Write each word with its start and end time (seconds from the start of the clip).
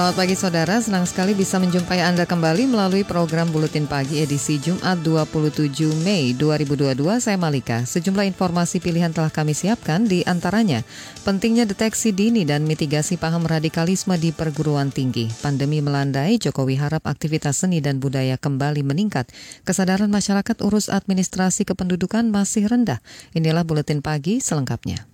Selamat 0.00 0.16
pagi 0.16 0.32
saudara, 0.32 0.80
senang 0.80 1.04
sekali 1.04 1.36
bisa 1.36 1.60
menjumpai 1.60 2.00
Anda 2.00 2.24
kembali 2.24 2.72
melalui 2.72 3.04
program 3.04 3.52
Buletin 3.52 3.84
Pagi 3.84 4.24
edisi 4.24 4.56
Jumat 4.56 4.96
27 5.04 5.76
Mei 6.00 6.32
2022. 6.32 7.20
Saya 7.20 7.36
Malika. 7.36 7.84
Sejumlah 7.84 8.24
informasi 8.32 8.80
pilihan 8.80 9.12
telah 9.12 9.28
kami 9.28 9.52
siapkan 9.52 10.08
di 10.08 10.24
antaranya 10.24 10.88
pentingnya 11.28 11.68
deteksi 11.68 12.16
dini 12.16 12.48
dan 12.48 12.64
mitigasi 12.64 13.20
paham 13.20 13.44
radikalisme 13.44 14.16
di 14.16 14.32
perguruan 14.32 14.88
tinggi. 14.88 15.28
Pandemi 15.44 15.84
melandai, 15.84 16.40
Jokowi 16.40 16.80
harap 16.80 17.04
aktivitas 17.04 17.60
seni 17.60 17.84
dan 17.84 18.00
budaya 18.00 18.40
kembali 18.40 18.80
meningkat. 18.80 19.28
Kesadaran 19.68 20.08
masyarakat 20.08 20.64
urus 20.64 20.88
administrasi 20.88 21.68
kependudukan 21.68 22.24
masih 22.32 22.72
rendah. 22.72 23.04
Inilah 23.36 23.68
Buletin 23.68 24.00
Pagi 24.00 24.40
selengkapnya. 24.40 25.04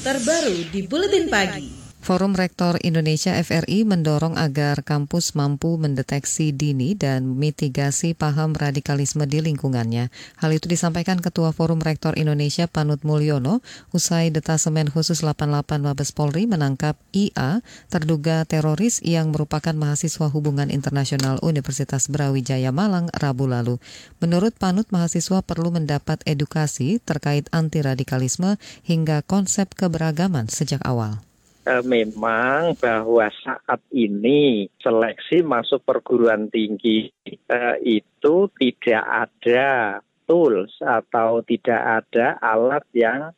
Terbaru 0.00 0.72
di 0.72 0.88
Buletin 0.88 1.28
Pagi. 1.28 1.81
Forum 2.02 2.34
Rektor 2.34 2.82
Indonesia 2.82 3.30
FRI 3.38 3.86
mendorong 3.86 4.34
agar 4.34 4.82
kampus 4.82 5.38
mampu 5.38 5.78
mendeteksi 5.78 6.50
dini 6.50 6.98
dan 6.98 7.38
mitigasi 7.38 8.10
paham 8.18 8.58
radikalisme 8.58 9.22
di 9.30 9.38
lingkungannya. 9.38 10.10
Hal 10.42 10.50
itu 10.50 10.66
disampaikan 10.66 11.22
Ketua 11.22 11.54
Forum 11.54 11.78
Rektor 11.78 12.18
Indonesia 12.18 12.66
Panut 12.66 13.06
Mulyono 13.06 13.62
usai 13.94 14.34
Detasemen 14.34 14.90
Khusus 14.90 15.22
88 15.22 15.78
Mabes 15.78 16.10
Polri 16.10 16.50
menangkap 16.50 16.98
IA, 17.14 17.62
terduga 17.86 18.42
teroris 18.50 18.98
yang 19.06 19.30
merupakan 19.30 19.78
mahasiswa 19.78 20.26
hubungan 20.26 20.74
internasional 20.74 21.38
Universitas 21.38 22.10
Brawijaya 22.10 22.74
Malang 22.74 23.14
Rabu 23.14 23.46
lalu. 23.46 23.78
Menurut 24.18 24.58
Panut, 24.58 24.90
mahasiswa 24.90 25.38
perlu 25.46 25.70
mendapat 25.70 26.18
edukasi 26.26 26.98
terkait 26.98 27.46
anti 27.54 27.78
radikalisme 27.78 28.58
hingga 28.82 29.22
konsep 29.22 29.70
keberagaman 29.78 30.50
sejak 30.50 30.82
awal. 30.82 31.22
Eh, 31.62 31.78
memang 31.86 32.74
bahwa 32.74 33.30
saat 33.38 33.78
ini 33.94 34.66
seleksi 34.82 35.46
masuk 35.46 35.86
perguruan 35.86 36.50
tinggi 36.50 37.06
eh, 37.22 37.76
itu 37.86 38.50
tidak 38.58 39.04
ada 39.06 40.02
tools 40.26 40.74
atau 40.82 41.38
tidak 41.46 42.02
ada 42.02 42.34
alat 42.42 42.82
yang 42.90 43.30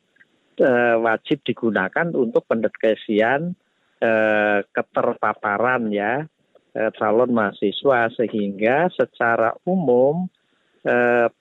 eh, 0.57 0.97
wajib 0.97 1.45
digunakan 1.45 2.09
untuk 2.17 2.49
pendeteksian 2.49 3.53
keterpaparan 4.69 5.89
ya 5.89 6.29
calon 6.97 7.31
mahasiswa. 7.33 8.09
Sehingga 8.13 8.89
secara 8.93 9.57
umum 9.65 10.29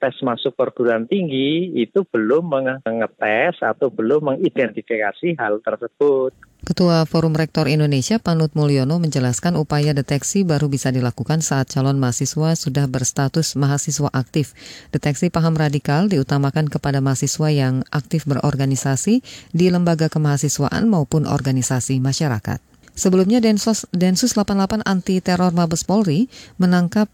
tes 0.01 0.17
masuk 0.25 0.57
perguruan 0.57 1.05
tinggi 1.05 1.69
itu 1.77 2.01
belum 2.09 2.49
mengetes 2.81 3.61
atau 3.61 3.93
belum 3.93 4.33
mengidentifikasi 4.33 5.37
hal 5.37 5.61
tersebut. 5.61 6.33
Ketua 6.65 7.05
Forum 7.05 7.37
Rektor 7.37 7.69
Indonesia 7.69 8.17
Panut 8.17 8.57
Mulyono 8.57 8.97
menjelaskan 8.97 9.61
upaya 9.61 9.93
deteksi 9.93 10.49
baru 10.49 10.73
bisa 10.73 10.89
dilakukan 10.89 11.45
saat 11.45 11.69
calon 11.69 12.01
mahasiswa 12.01 12.57
sudah 12.57 12.89
berstatus 12.89 13.53
mahasiswa 13.53 14.09
aktif. 14.17 14.57
Deteksi 14.89 15.29
paham 15.29 15.61
radikal 15.61 16.09
diutamakan 16.09 16.73
kepada 16.73 17.05
mahasiswa 17.05 17.53
yang 17.53 17.85
aktif 17.93 18.25
berorganisasi 18.25 19.21
di 19.53 19.67
lembaga 19.69 20.09
kemahasiswaan 20.09 20.89
maupun 20.89 21.29
organisasi 21.29 22.01
masyarakat. 22.01 22.65
Sebelumnya 22.95 23.45
Densus, 23.45 23.85
Densus 23.93 24.33
88 24.33 24.87
Anti 24.89 25.21
Teror 25.21 25.53
Mabes 25.53 25.85
Polri 25.85 26.31
menangkap 26.57 27.13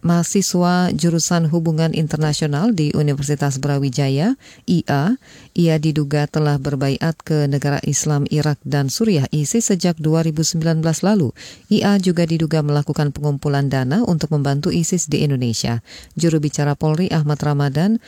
mahasiswa 0.00 0.92
jurusan 0.92 1.48
hubungan 1.48 1.92
internasional 1.92 2.72
di 2.72 2.92
Universitas 2.96 3.60
Brawijaya, 3.60 4.36
IA. 4.64 5.20
Ia 5.56 5.76
diduga 5.76 6.24
telah 6.28 6.56
berbaiat 6.56 7.20
ke 7.20 7.44
negara 7.48 7.80
Islam 7.84 8.24
Irak 8.32 8.60
dan 8.64 8.88
Suriah 8.88 9.28
ISIS 9.32 9.68
sejak 9.68 10.00
2019 10.00 10.60
lalu. 11.04 11.32
IA 11.68 12.00
juga 12.00 12.24
diduga 12.24 12.64
melakukan 12.64 13.12
pengumpulan 13.12 13.68
dana 13.68 14.02
untuk 14.04 14.32
membantu 14.32 14.72
ISIS 14.72 15.08
di 15.08 15.24
Indonesia. 15.24 15.84
Juru 16.16 16.40
bicara 16.40 16.72
Polri 16.76 17.12
Ahmad 17.12 17.40
Ramadan 17.40 18.00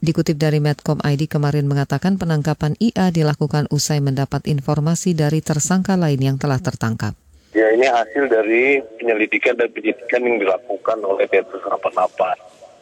Dikutip 0.00 0.40
dari 0.40 0.64
Medcom 0.64 0.96
ID 1.00 1.28
kemarin 1.28 1.68
mengatakan 1.68 2.16
penangkapan 2.16 2.72
IA 2.80 3.12
dilakukan 3.12 3.68
usai 3.68 4.00
mendapat 4.00 4.48
informasi 4.48 5.12
dari 5.12 5.44
tersangka 5.44 5.96
lain 5.96 6.20
yang 6.24 6.36
telah 6.40 6.56
tertangkap. 6.56 7.12
Ya 7.50 7.66
ini 7.74 7.82
hasil 7.82 8.30
dari 8.30 8.78
penyelidikan 9.02 9.58
dan 9.58 9.66
penyidikan 9.74 10.22
yang 10.22 10.38
dilakukan 10.38 11.02
oleh 11.02 11.26
Densus 11.26 11.58
88. 11.66 12.14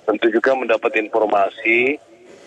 Tentu 0.04 0.26
juga 0.28 0.52
mendapat 0.52 0.92
informasi 1.00 1.96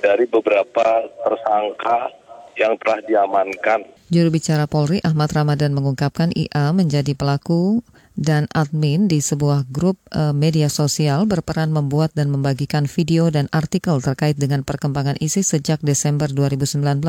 dari 0.01 0.25
beberapa 0.29 1.09
tersangka 1.25 2.13
yang 2.61 2.77
telah 2.77 2.99
diamankan. 3.05 3.89
Juru 4.13 4.29
bicara 4.29 4.69
Polri 4.69 5.01
Ahmad 5.01 5.33
Ramadan 5.33 5.73
mengungkapkan 5.73 6.29
IA 6.35 6.69
menjadi 6.77 7.17
pelaku 7.17 7.81
dan 8.21 8.45
admin 8.53 9.09
di 9.09 9.17
sebuah 9.17 9.65
grup 9.73 9.97
uh, 10.13 10.29
media 10.29 10.69
sosial 10.69 11.25
berperan 11.25 11.73
membuat 11.73 12.13
dan 12.13 12.29
membagikan 12.29 12.85
video 12.85 13.33
dan 13.33 13.49
artikel 13.49 13.97
terkait 13.97 14.37
dengan 14.37 14.61
perkembangan 14.61 15.17
ISIS 15.17 15.57
sejak 15.57 15.81
Desember 15.81 16.29
2019. 16.29 17.01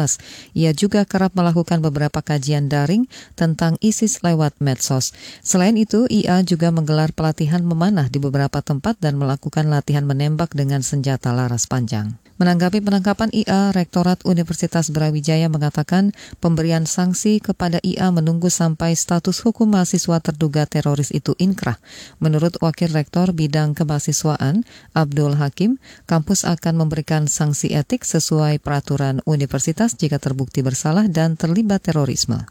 Ia 0.57 0.73
juga 0.73 1.05
kerap 1.05 1.37
melakukan 1.37 1.85
beberapa 1.85 2.25
kajian 2.25 2.73
daring 2.73 3.05
tentang 3.37 3.77
ISIS 3.85 4.25
lewat 4.25 4.57
medsos. 4.65 5.13
Selain 5.45 5.77
itu, 5.77 6.09
IA 6.09 6.41
juga 6.49 6.73
menggelar 6.73 7.13
pelatihan 7.13 7.61
memanah 7.61 8.09
di 8.09 8.17
beberapa 8.17 8.65
tempat 8.65 8.97
dan 8.97 9.21
melakukan 9.21 9.69
latihan 9.69 10.09
menembak 10.09 10.57
dengan 10.57 10.81
senjata 10.81 11.37
laras 11.37 11.69
panjang. 11.69 12.22
Menanggapi 12.43 12.83
penangkapan 12.83 13.31
IA, 13.31 13.71
Rektorat 13.71 14.27
Universitas 14.27 14.91
Brawijaya 14.91 15.47
mengatakan 15.47 16.11
pemberian 16.43 16.91
sanksi 16.91 17.39
kepada 17.39 17.79
IA 17.87 18.11
menunggu 18.11 18.51
sampai 18.51 18.99
status 18.99 19.47
hukum 19.47 19.71
mahasiswa 19.71 20.19
terduga 20.19 20.67
teroris 20.67 21.15
itu 21.15 21.39
inkrah. 21.39 21.79
Menurut 22.19 22.59
Wakil 22.59 22.91
Rektor 22.91 23.31
Bidang 23.31 23.79
Kemahasiswaan, 23.79 24.67
Abdul 24.91 25.39
Hakim, 25.39 25.79
kampus 26.11 26.43
akan 26.43 26.83
memberikan 26.83 27.31
sanksi 27.31 27.79
etik 27.79 28.03
sesuai 28.03 28.59
peraturan 28.59 29.23
universitas 29.23 29.95
jika 29.95 30.19
terbukti 30.19 30.67
bersalah 30.67 31.07
dan 31.07 31.39
terlibat 31.39 31.87
terorisme. 31.87 32.43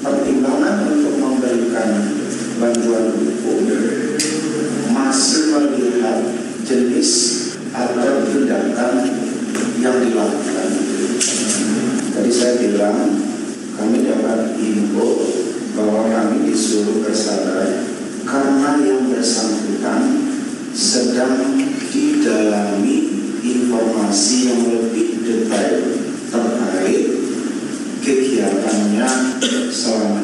Pertimbangan 0.00 0.96
untuk 0.96 1.12
jenis 6.66 7.10
atau 7.70 8.26
tindakan 8.26 8.94
yang 9.78 9.96
dilakukan. 10.02 10.70
Bilang 12.76 13.08
kami 13.72 14.04
dapat 14.04 14.60
info 14.60 15.24
bahwa 15.72 16.12
kami 16.12 16.52
disuruh 16.52 17.00
ke 17.00 17.08
karena 18.28 18.76
yang 18.84 19.08
bersangkutan 19.08 20.28
sedang 20.76 21.56
didalami 21.88 23.16
informasi 23.40 24.52
yang 24.52 24.62
lebih 24.76 25.24
detail 25.24 25.88
terkait 26.28 27.16
kegiatannya 28.04 29.08
selama 29.72 30.15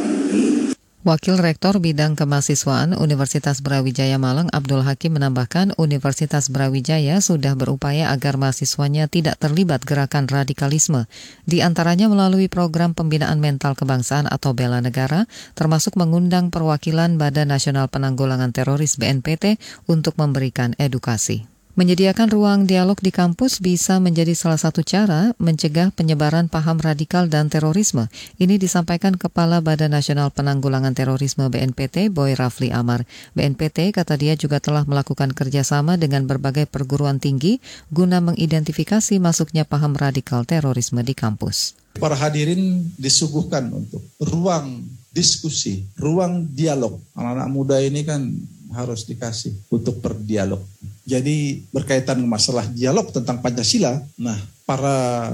Wakil 1.03 1.35
Rektor 1.35 1.83
Bidang 1.83 2.15
Kemahasiswaan 2.15 2.95
Universitas 2.95 3.59
Brawijaya 3.59 4.23
Malang 4.23 4.47
Abdul 4.55 4.87
Hakim 4.87 5.19
menambahkan 5.19 5.75
Universitas 5.75 6.47
Brawijaya 6.47 7.19
sudah 7.19 7.59
berupaya 7.59 8.15
agar 8.15 8.39
mahasiswanya 8.39 9.11
tidak 9.11 9.35
terlibat 9.43 9.83
gerakan 9.83 10.31
radikalisme, 10.31 11.11
di 11.43 11.59
antaranya 11.59 12.07
melalui 12.07 12.47
program 12.47 12.95
pembinaan 12.95 13.43
mental 13.43 13.75
kebangsaan 13.75 14.31
atau 14.31 14.55
bela 14.55 14.79
negara, 14.79 15.27
termasuk 15.59 15.99
mengundang 15.99 16.55
perwakilan 16.55 17.19
Badan 17.19 17.51
Nasional 17.51 17.91
Penanggulangan 17.91 18.55
Teroris 18.55 18.95
BNPT 18.95 19.59
untuk 19.91 20.15
memberikan 20.23 20.79
edukasi. 20.79 21.52
Menyediakan 21.73 22.29
ruang 22.29 22.61
dialog 22.69 23.01
di 23.01 23.09
kampus 23.09 23.57
bisa 23.57 23.97
menjadi 23.97 24.37
salah 24.37 24.61
satu 24.61 24.85
cara 24.85 25.33
mencegah 25.41 25.89
penyebaran 25.89 26.53
paham 26.53 26.77
radikal 26.77 27.33
dan 27.33 27.49
terorisme. 27.49 28.13
Ini 28.37 28.61
disampaikan 28.61 29.17
Kepala 29.17 29.65
Badan 29.65 29.97
Nasional 29.97 30.29
Penanggulangan 30.37 30.93
Terorisme 30.93 31.49
BNPT, 31.49 32.13
Boy 32.13 32.37
Rafli 32.37 32.69
Amar. 32.77 33.09
BNPT 33.33 33.97
kata 33.97 34.21
dia 34.21 34.37
juga 34.37 34.61
telah 34.61 34.85
melakukan 34.85 35.33
kerjasama 35.33 35.97
dengan 35.97 36.29
berbagai 36.29 36.69
perguruan 36.69 37.17
tinggi 37.17 37.57
guna 37.89 38.21
mengidentifikasi 38.21 39.17
masuknya 39.17 39.65
paham 39.65 39.97
radikal 39.97 40.45
terorisme 40.45 41.01
di 41.01 41.17
kampus. 41.17 41.73
Para 41.97 42.21
hadirin 42.21 42.93
disuguhkan 43.01 43.73
untuk 43.73 44.05
ruang 44.21 44.85
diskusi, 45.09 45.89
ruang 45.97 46.53
dialog. 46.53 47.01
Anak-anak 47.17 47.49
muda 47.49 47.81
ini 47.81 48.05
kan 48.05 48.29
harus 48.73 49.05
dikasih 49.05 49.53
untuk 49.69 50.01
berdialog. 50.01 50.61
Jadi 51.05 51.65
berkaitan 51.73 52.21
masalah 52.25 52.67
dialog 52.69 53.11
tentang 53.13 53.39
Pancasila, 53.43 54.01
nah 54.17 54.39
para 54.63 55.29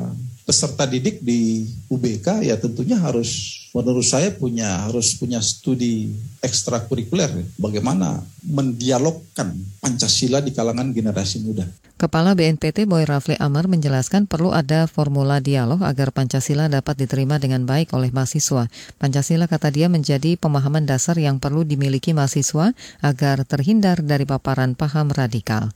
peserta 0.49 0.89
didik 0.89 1.21
di 1.21 1.69
UBK 1.93 2.49
ya 2.49 2.57
tentunya 2.57 2.97
harus 2.97 3.61
menurut 3.77 4.01
saya 4.01 4.33
punya 4.33 4.89
harus 4.89 5.13
punya 5.21 5.45
studi 5.45 6.09
ekstrakurikuler 6.41 7.29
bagaimana 7.61 8.25
mendialogkan 8.49 9.53
Pancasila 9.85 10.41
di 10.41 10.57
kalangan 10.57 10.89
generasi 10.97 11.45
muda. 11.45 11.69
Kepala 12.01 12.33
BNPT 12.33 12.89
Boy 12.89 13.05
Rafli 13.05 13.37
Amar 13.43 13.69
menjelaskan 13.69 14.25
perlu 14.25 14.55
ada 14.55 14.89
formula 14.89 15.43
dialog 15.43 15.85
agar 15.85 16.15
Pancasila 16.15 16.71
dapat 16.71 16.95
diterima 16.95 17.37
dengan 17.37 17.67
baik 17.69 17.93
oleh 17.93 18.09
mahasiswa. 18.15 18.71
Pancasila 18.97 19.51
kata 19.51 19.69
dia 19.69 19.91
menjadi 19.91 20.39
pemahaman 20.41 20.89
dasar 20.89 21.19
yang 21.21 21.43
perlu 21.43 21.67
dimiliki 21.67 22.15
mahasiswa 22.15 22.73
agar 23.03 23.43
terhindar 23.45 24.01
dari 24.01 24.25
paparan 24.25 24.79
paham 24.79 25.11
radikal. 25.11 25.75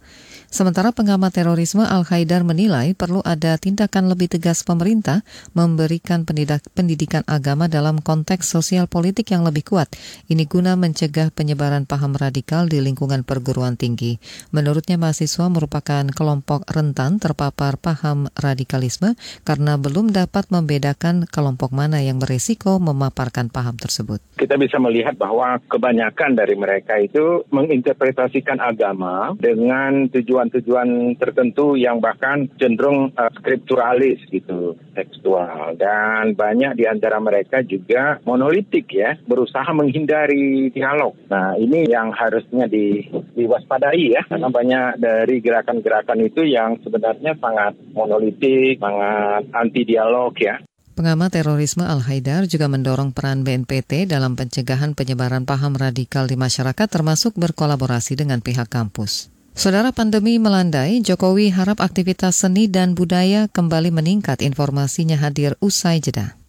Sementara 0.52 0.93
pengamat 0.93 1.32
terorisme 1.32 1.81
Al-Haidar 1.81 2.44
menilai 2.44 2.93
perlu 2.93 3.25
ada 3.25 3.56
tindakan 3.56 4.12
lebih 4.12 4.28
tegas 4.37 4.60
pemerintah 4.60 5.25
memberikan 5.56 6.28
pendidikan 6.28 7.25
agama 7.25 7.72
dalam 7.72 8.04
konteks 8.04 8.52
sosial 8.52 8.84
politik 8.84 9.32
yang 9.32 9.49
lebih 9.49 9.64
kuat. 9.64 9.88
Ini 10.28 10.44
guna 10.44 10.76
mencegah 10.76 11.32
penyebaran 11.32 11.88
paham 11.88 12.12
radikal 12.20 12.69
di 12.69 12.84
lingkungan 12.84 13.25
perguruan 13.25 13.81
tinggi. 13.81 14.20
Menurutnya 14.52 15.00
mahasiswa 15.00 15.49
merupakan 15.49 16.04
kelompok 16.12 16.69
rentan 16.69 17.16
terpapar 17.16 17.81
paham 17.81 18.28
radikalisme 18.37 19.16
karena 19.48 19.81
belum 19.81 20.12
dapat 20.12 20.52
membedakan 20.52 21.32
kelompok 21.32 21.72
mana 21.72 22.05
yang 22.05 22.20
beresiko 22.20 22.76
memaparkan 22.76 23.48
paham 23.48 23.81
tersebut. 23.81 24.20
Kita 24.37 24.60
bisa 24.60 24.76
melihat 24.76 25.16
bahwa 25.16 25.56
kebanyakan 25.64 26.37
dari 26.37 26.60
mereka 26.60 27.00
itu 27.00 27.40
menginterpretasikan 27.48 28.60
agama 28.60 29.32
dengan 29.40 30.12
tujuan 30.12 30.42
tujuan-tujuan 30.49 31.21
tertentu 31.21 31.77
yang 31.79 32.00
bahkan 32.00 32.49
cenderung 32.56 33.12
uh, 33.15 33.31
skripturalis 33.37 34.19
gitu, 34.33 34.75
tekstual. 34.97 35.77
Dan 35.77 36.35
banyak 36.35 36.75
di 36.75 36.89
antara 36.89 37.21
mereka 37.23 37.61
juga 37.62 38.19
monolitik 38.25 38.89
ya, 38.91 39.15
berusaha 39.29 39.69
menghindari 39.71 40.73
dialog. 40.73 41.15
Nah 41.29 41.55
ini 41.61 41.87
yang 41.87 42.11
harusnya 42.11 42.67
di, 42.67 43.05
diwaspadai 43.37 44.05
ya, 44.17 44.23
karena 44.27 44.49
banyak 44.49 44.89
dari 44.99 45.37
gerakan-gerakan 45.39 46.21
itu 46.25 46.43
yang 46.49 46.81
sebenarnya 46.81 47.37
sangat 47.39 47.77
monolitik, 47.93 48.81
sangat 48.81 49.47
anti 49.53 49.83
dialog 49.85 50.33
ya. 50.41 50.59
Pengamat 50.93 51.33
terorisme 51.33 51.89
Al-Haidar 51.89 52.44
juga 52.44 52.69
mendorong 52.69 53.17
peran 53.17 53.49
BNPT 53.49 54.05
dalam 54.05 54.37
pencegahan 54.37 54.93
penyebaran 54.93 55.49
paham 55.49 55.73
radikal 55.73 56.29
di 56.29 56.37
masyarakat 56.37 56.85
termasuk 56.85 57.33
berkolaborasi 57.33 58.21
dengan 58.21 58.44
pihak 58.44 58.69
kampus. 58.69 59.33
Saudara 59.52 59.93
pandemi 59.93 60.40
melandai, 60.40 61.04
Jokowi 61.04 61.52
harap 61.52 61.84
aktivitas 61.84 62.40
seni 62.40 62.72
dan 62.72 62.96
budaya 62.96 63.52
kembali 63.52 63.93
meningkat. 63.93 64.40
Informasinya 64.40 65.20
hadir 65.20 65.60
usai 65.60 66.00
jeda. 66.00 66.40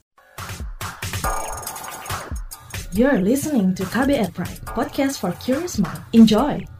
You're 2.95 3.19
listening 3.19 3.75
to 3.75 3.83
KBR 3.89 4.31
Pride, 4.31 4.61
podcast 4.69 5.19
for 5.19 5.35
curious 5.43 5.81
mind. 5.81 5.99
Enjoy! 6.15 6.72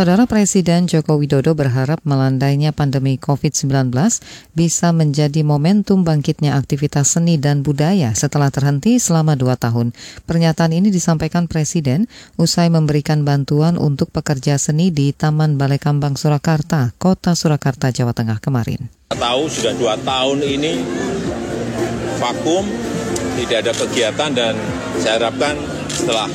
Saudara 0.00 0.24
Presiden 0.24 0.88
Joko 0.88 1.20
Widodo 1.20 1.52
berharap 1.52 2.00
melandainya 2.08 2.72
pandemi 2.72 3.20
COVID-19 3.20 3.92
bisa 4.56 4.96
menjadi 4.96 5.44
momentum 5.44 6.08
bangkitnya 6.08 6.56
aktivitas 6.56 7.20
seni 7.20 7.36
dan 7.36 7.60
budaya 7.60 8.16
setelah 8.16 8.48
terhenti 8.48 8.96
selama 8.96 9.36
dua 9.36 9.60
tahun. 9.60 9.92
Pernyataan 10.24 10.72
ini 10.72 10.88
disampaikan 10.88 11.52
Presiden 11.52 12.08
usai 12.40 12.72
memberikan 12.72 13.28
bantuan 13.28 13.76
untuk 13.76 14.08
pekerja 14.08 14.56
seni 14.56 14.88
di 14.88 15.12
Taman 15.12 15.60
Balai 15.60 15.76
Kambang 15.76 16.16
Surakarta, 16.16 16.96
Kota 16.96 17.36
Surakarta, 17.36 17.92
Jawa 17.92 18.16
Tengah 18.16 18.40
kemarin. 18.40 18.88
Tahu 19.12 19.52
sudah 19.52 19.76
dua 19.76 20.00
tahun 20.00 20.40
ini 20.40 20.80
vakum, 22.16 22.64
tidak 23.36 23.68
ada 23.68 23.72
kegiatan 23.76 24.30
dan 24.32 24.56
saya 24.96 25.20
harapkan 25.20 25.60
setelah 25.92 26.32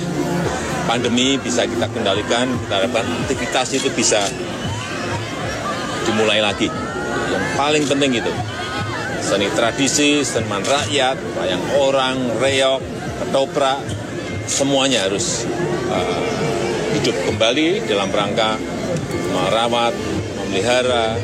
pandemi 0.86 1.38
bisa 1.42 1.66
kita 1.66 1.90
kendalikan, 1.92 2.50
kita 2.66 2.74
harapkan 2.82 3.06
aktivitas 3.26 3.68
itu 3.76 3.90
bisa 3.94 4.22
dimulai 6.06 6.40
lagi. 6.40 6.70
Yang 7.30 7.46
paling 7.58 7.84
penting 7.90 8.12
itu, 8.22 8.32
seni 9.22 9.50
tradisi, 9.58 10.22
seniman 10.22 10.62
rakyat, 10.62 11.18
wayang 11.38 11.64
orang, 11.82 12.18
reok, 12.38 12.82
ketoprak, 13.22 13.82
semuanya 14.46 15.10
harus 15.10 15.50
uh, 15.90 16.26
hidup 16.94 17.18
kembali 17.26 17.84
dalam 17.90 18.14
rangka 18.14 18.62
merawat, 19.34 19.94
memelihara 20.38 21.18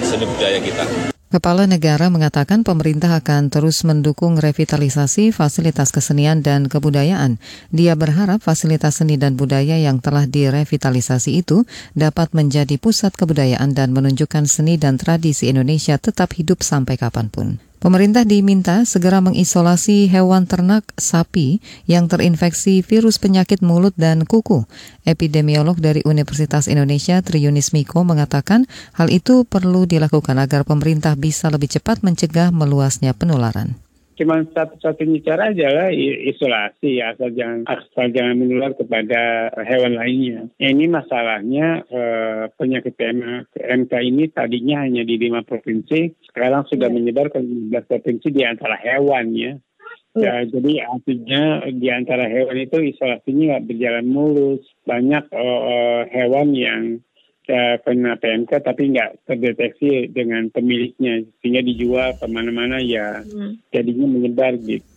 seni 0.00 0.24
budaya 0.24 0.62
kita. 0.62 1.15
Kepala 1.26 1.66
negara 1.66 2.06
mengatakan 2.06 2.62
pemerintah 2.62 3.10
akan 3.18 3.50
terus 3.50 3.82
mendukung 3.82 4.38
revitalisasi 4.38 5.34
fasilitas 5.34 5.90
kesenian 5.90 6.38
dan 6.38 6.70
kebudayaan. 6.70 7.42
Dia 7.74 7.98
berharap 7.98 8.46
fasilitas 8.46 9.02
seni 9.02 9.18
dan 9.18 9.34
budaya 9.34 9.74
yang 9.74 9.98
telah 9.98 10.30
direvitalisasi 10.30 11.42
itu 11.42 11.66
dapat 11.98 12.30
menjadi 12.30 12.78
pusat 12.78 13.10
kebudayaan 13.18 13.74
dan 13.74 13.90
menunjukkan 13.90 14.46
seni 14.46 14.78
dan 14.78 15.02
tradisi 15.02 15.50
Indonesia 15.50 15.98
tetap 15.98 16.30
hidup 16.38 16.62
sampai 16.62 16.94
kapan 16.94 17.26
pun. 17.26 17.65
Pemerintah 17.76 18.24
diminta 18.24 18.88
segera 18.88 19.20
mengisolasi 19.20 20.08
hewan 20.08 20.48
ternak 20.48 20.88
sapi 20.96 21.60
yang 21.84 22.08
terinfeksi 22.08 22.80
virus 22.80 23.20
penyakit 23.20 23.60
mulut 23.60 23.92
dan 24.00 24.24
kuku. 24.24 24.64
Epidemiolog 25.04 25.76
dari 25.76 26.00
Universitas 26.08 26.72
Indonesia 26.72 27.20
Triunis 27.20 27.76
Miko 27.76 28.00
mengatakan 28.02 28.64
hal 28.96 29.12
itu 29.12 29.44
perlu 29.44 29.84
dilakukan 29.84 30.40
agar 30.40 30.64
pemerintah 30.64 31.14
bisa 31.20 31.52
lebih 31.52 31.68
cepat 31.68 32.00
mencegah 32.00 32.48
meluasnya 32.48 33.12
penularan 33.12 33.85
cuma 34.16 34.42
satu-satunya 34.42 35.20
cara 35.22 35.52
adalah 35.52 35.88
isolasi 35.92 37.04
asal 37.04 37.30
jangan 37.36 37.68
asal 37.68 38.08
jangan 38.10 38.36
menular 38.40 38.72
kepada 38.74 39.52
hewan 39.62 39.94
lainnya. 40.00 40.48
Ini 40.56 40.84
masalahnya 40.88 41.84
eh, 41.86 42.44
penyakit 42.56 42.96
PMK 42.96 43.92
ini 44.02 44.24
tadinya 44.32 44.82
hanya 44.82 45.04
di 45.04 45.14
lima 45.20 45.44
provinsi, 45.44 46.16
sekarang 46.32 46.66
sudah 46.66 46.88
ya. 46.88 46.94
menyebar 46.94 47.28
ke 47.30 47.38
15 47.38 47.90
provinsi 47.90 48.28
di 48.32 48.42
antara 48.42 48.80
hewan 48.80 49.36
ya. 49.36 49.54
Ya, 50.16 50.48
jadi 50.48 50.80
artinya 50.88 51.60
di 51.68 51.92
antara 51.92 52.24
hewan 52.24 52.56
itu 52.56 52.80
isolasinya 52.80 53.60
nggak 53.60 53.66
berjalan 53.68 54.06
mulus. 54.08 54.64
Banyak 54.88 55.28
uh, 55.28 56.08
hewan 56.08 56.56
yang 56.56 57.04
PMK 57.46 58.50
tapi 58.60 58.82
nggak 58.92 59.26
terdeteksi 59.26 60.10
dengan 60.10 60.50
pemiliknya 60.50 61.22
sehingga 61.40 61.62
dijual 61.62 62.18
ke 62.18 62.26
mana-mana 62.26 62.82
ya 62.82 63.22
hmm. 63.22 63.70
jadinya 63.70 64.06
menyebar 64.10 64.58
gitu. 64.62 64.96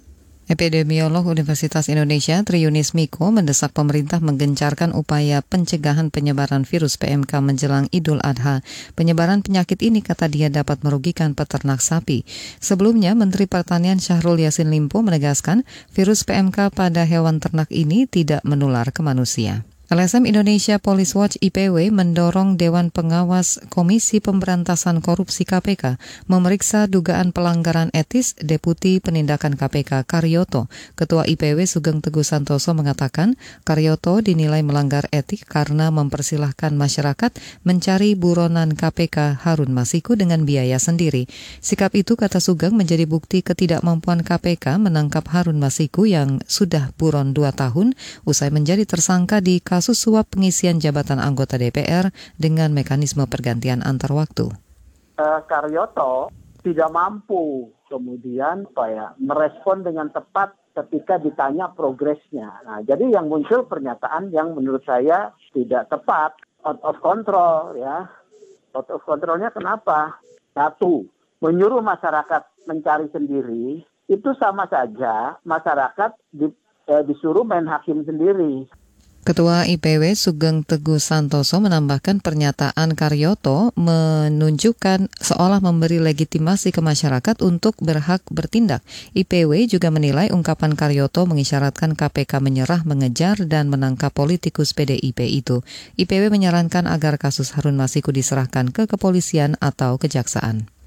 Epidemiolog 0.50 1.30
Universitas 1.30 1.94
Indonesia 1.94 2.42
Triunis 2.42 2.98
Miko 2.98 3.30
mendesak 3.30 3.70
pemerintah 3.70 4.18
menggencarkan 4.18 4.98
upaya 4.98 5.46
pencegahan 5.46 6.10
penyebaran 6.10 6.66
virus 6.66 6.98
PMK 6.98 7.30
menjelang 7.38 7.86
Idul 7.94 8.18
Adha. 8.26 8.66
Penyebaran 8.98 9.46
penyakit 9.46 9.78
ini 9.86 10.02
kata 10.02 10.26
dia 10.26 10.50
dapat 10.50 10.82
merugikan 10.82 11.38
peternak 11.38 11.86
sapi. 11.86 12.26
Sebelumnya, 12.58 13.14
Menteri 13.14 13.46
Pertanian 13.46 14.02
Syahrul 14.02 14.42
Yassin 14.42 14.74
Limpo 14.74 15.06
menegaskan 15.06 15.70
virus 15.94 16.26
PMK 16.26 16.74
pada 16.74 17.06
hewan 17.06 17.38
ternak 17.38 17.70
ini 17.70 18.10
tidak 18.10 18.42
menular 18.42 18.90
ke 18.90 19.06
manusia. 19.06 19.70
LSM 19.90 20.30
Indonesia 20.30 20.78
Police 20.78 21.18
Watch 21.18 21.42
IPW 21.42 21.90
mendorong 21.90 22.62
Dewan 22.62 22.94
Pengawas 22.94 23.58
Komisi 23.74 24.22
Pemberantasan 24.22 25.02
Korupsi 25.02 25.50
KPK 25.50 25.98
memeriksa 26.30 26.86
dugaan 26.86 27.34
pelanggaran 27.34 27.90
etis 27.98 28.38
Deputi 28.38 29.02
Penindakan 29.02 29.58
KPK 29.58 30.06
Karyoto. 30.06 30.70
Ketua 30.94 31.26
IPW 31.26 31.66
Sugeng 31.66 32.06
Teguh 32.06 32.22
Santoso 32.22 32.78
mengatakan 32.78 33.34
Karyoto 33.66 34.22
dinilai 34.22 34.62
melanggar 34.62 35.10
etik 35.10 35.50
karena 35.50 35.90
mempersilahkan 35.90 36.70
masyarakat 36.78 37.34
mencari 37.66 38.14
buronan 38.14 38.78
KPK 38.78 39.42
Harun 39.42 39.74
Masiku 39.74 40.14
dengan 40.14 40.46
biaya 40.46 40.78
sendiri. 40.78 41.26
Sikap 41.66 41.98
itu 41.98 42.14
kata 42.14 42.38
Sugeng 42.38 42.78
menjadi 42.78 43.10
bukti 43.10 43.42
ketidakmampuan 43.42 44.22
KPK 44.22 44.78
menangkap 44.78 45.26
Harun 45.34 45.58
Masiku 45.58 46.06
yang 46.06 46.46
sudah 46.46 46.94
buron 46.94 47.34
dua 47.34 47.58
tahun 47.58 47.98
usai 48.30 48.54
menjadi 48.54 48.86
tersangka 48.86 49.42
di 49.42 49.58
kasus 49.80 49.96
suap 49.96 50.36
pengisian 50.36 50.84
jabatan 50.84 51.24
anggota 51.24 51.56
DPR 51.56 52.12
dengan 52.36 52.76
mekanisme 52.76 53.24
pergantian 53.32 53.80
antar 53.80 54.12
waktu. 54.12 54.52
Uh, 55.16 55.40
Karyoto 55.48 56.28
tidak 56.68 56.92
mampu 56.92 57.72
kemudian 57.88 58.68
apa 58.76 58.84
ya 58.92 59.08
merespon 59.24 59.88
dengan 59.88 60.12
tepat 60.12 60.52
ketika 60.76 61.16
ditanya 61.16 61.72
progresnya. 61.72 62.60
Nah, 62.68 62.84
jadi 62.84 63.08
yang 63.08 63.32
muncul 63.32 63.64
pernyataan 63.72 64.36
yang 64.36 64.52
menurut 64.52 64.84
saya 64.84 65.32
tidak 65.56 65.88
tepat, 65.88 66.36
out 66.68 66.84
of 66.84 67.00
control 67.00 67.80
ya. 67.80 68.04
Out 68.76 68.92
of 68.92 69.00
controlnya 69.08 69.48
kenapa? 69.56 70.20
Satu, 70.52 71.08
menyuruh 71.40 71.80
masyarakat 71.80 72.68
mencari 72.68 73.08
sendiri, 73.16 73.80
itu 74.12 74.30
sama 74.36 74.68
saja 74.68 75.40
masyarakat 75.48 76.20
di, 76.36 76.52
eh, 76.92 77.04
disuruh 77.08 77.48
main 77.48 77.64
hakim 77.64 78.04
sendiri. 78.04 78.68
Ketua 79.20 79.68
IPW 79.68 80.16
Sugeng 80.16 80.64
Teguh 80.64 80.98
Santoso 80.98 81.60
menambahkan 81.60 82.24
pernyataan 82.24 82.96
Karyoto 82.96 83.76
menunjukkan 83.76 85.12
seolah 85.12 85.60
memberi 85.60 86.00
legitimasi 86.00 86.72
ke 86.72 86.80
masyarakat 86.80 87.44
untuk 87.44 87.76
berhak 87.84 88.24
bertindak. 88.32 88.80
IPW 89.12 89.68
juga 89.68 89.92
menilai 89.92 90.32
ungkapan 90.32 90.72
Karyoto 90.72 91.28
mengisyaratkan 91.28 92.00
KPK 92.00 92.40
menyerah 92.40 92.88
mengejar 92.88 93.44
dan 93.44 93.68
menangkap 93.68 94.16
politikus 94.16 94.72
PDIP 94.72 95.28
itu. 95.28 95.68
IPW 96.00 96.32
menyarankan 96.32 96.88
agar 96.88 97.20
kasus 97.20 97.52
Harun 97.60 97.76
Masiku 97.76 98.16
diserahkan 98.16 98.72
ke 98.72 98.88
kepolisian 98.88 99.60
atau 99.60 100.00
kejaksaan. 100.00 100.79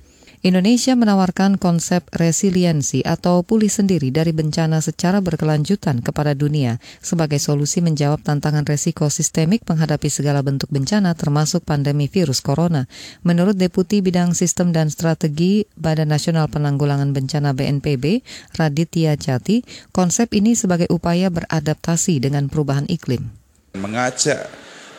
Indonesia 0.43 0.99
menawarkan 0.99 1.55
konsep 1.55 2.03
resiliensi 2.11 2.99
atau 3.07 3.47
pulih 3.47 3.71
sendiri 3.71 4.11
dari 4.11 4.35
bencana 4.35 4.83
secara 4.83 5.23
berkelanjutan 5.23 6.03
kepada 6.03 6.35
dunia 6.35 6.83
sebagai 6.99 7.39
solusi 7.39 7.79
menjawab 7.79 8.27
tantangan 8.27 8.67
resiko 8.67 9.07
sistemik 9.07 9.63
menghadapi 9.71 10.11
segala 10.11 10.43
bentuk 10.43 10.67
bencana 10.75 11.15
termasuk 11.15 11.63
pandemi 11.63 12.11
virus 12.11 12.43
corona. 12.43 12.91
Menurut 13.23 13.55
Deputi 13.55 14.03
Bidang 14.03 14.35
Sistem 14.35 14.75
dan 14.75 14.91
Strategi 14.91 15.63
Badan 15.79 16.11
Nasional 16.11 16.51
Penanggulangan 16.51 17.15
Bencana 17.15 17.55
BNPB, 17.55 18.27
Raditya 18.59 19.15
Jati, 19.15 19.63
konsep 19.95 20.35
ini 20.35 20.59
sebagai 20.59 20.91
upaya 20.91 21.31
beradaptasi 21.31 22.19
dengan 22.19 22.51
perubahan 22.51 22.91
iklim. 22.91 23.31
Mengajak 23.79 24.51